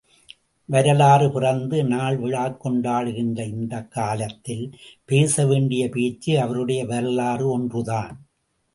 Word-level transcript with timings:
வரலாறு 0.65 1.31
பிறந்த 1.31 1.83
நாள் 1.83 2.17
விழாக் 2.17 2.65
கொண்டாடுகின்ற 2.65 3.47
இந்தக் 3.47 3.91
காலத்தில், 3.91 4.71
பேசவேண்டிய 5.05 5.89
பேச்சு 5.89 6.39
அவருடைய 6.41 6.85
வரலாறு 6.85 7.49
ஒன்றுதான். 7.49 8.25